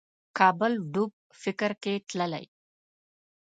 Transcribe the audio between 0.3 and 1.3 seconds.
کابل ډوب